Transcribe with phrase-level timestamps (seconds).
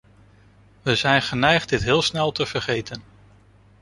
[0.81, 3.03] We zijn geneigd dit heel snel te vergeten.